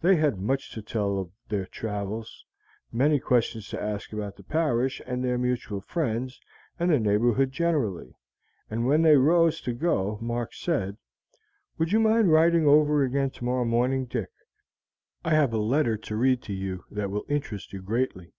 They 0.00 0.14
had 0.14 0.38
much 0.38 0.70
to 0.74 0.80
tell 0.80 1.18
of 1.18 1.32
their 1.48 1.66
travels, 1.66 2.44
many 2.92 3.18
questions 3.18 3.68
to 3.70 3.82
ask 3.82 4.12
about 4.12 4.36
the 4.36 4.44
parish 4.44 5.02
and 5.04 5.24
their 5.24 5.38
mutual 5.38 5.80
friends 5.80 6.38
and 6.78 6.88
the 6.92 7.00
neighborhood 7.00 7.50
generally, 7.50 8.14
and 8.70 8.86
when 8.86 9.02
they 9.02 9.16
rose 9.16 9.60
to 9.62 9.72
go 9.72 10.18
Mark 10.22 10.54
said: 10.54 10.98
"Would 11.78 11.90
you 11.90 11.98
mind 11.98 12.30
riding 12.30 12.64
over 12.64 13.02
again 13.02 13.30
tomorrow 13.30 13.64
morning, 13.64 14.04
Dick? 14.06 14.30
I 15.24 15.30
have 15.30 15.52
a 15.52 15.58
letter 15.58 15.96
to 15.96 16.14
read 16.14 16.42
to 16.42 16.52
you 16.52 16.84
that 16.92 17.10
will 17.10 17.24
interest 17.28 17.72
you 17.72 17.82
greatly." 17.82 18.34